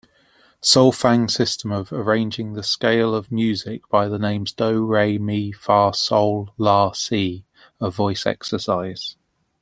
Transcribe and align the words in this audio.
Solfaing 0.61 1.27
system 1.27 1.71
of 1.71 1.93
arranging 1.93 2.53
the 2.53 2.63
scale 2.63 3.13
of 3.13 3.31
music 3.31 3.87
by 3.89 4.07
the 4.07 4.17
names 4.17 4.51
do, 4.51 4.83
re, 4.83 5.19
mi, 5.19 5.51
fa, 5.51 5.93
sol, 5.93 6.51
la, 6.57 6.91
si 6.93 7.45
a 7.79 7.91
voice 7.91 8.25
exercise. 8.25 9.15